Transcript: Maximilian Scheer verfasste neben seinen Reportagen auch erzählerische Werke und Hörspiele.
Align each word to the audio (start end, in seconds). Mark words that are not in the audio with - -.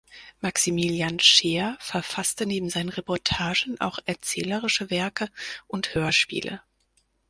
Maximilian 0.39 1.19
Scheer 1.19 1.77
verfasste 1.79 2.47
neben 2.47 2.71
seinen 2.71 2.89
Reportagen 2.89 3.79
auch 3.79 3.99
erzählerische 4.07 4.89
Werke 4.89 5.29
und 5.67 5.93
Hörspiele. 5.93 6.59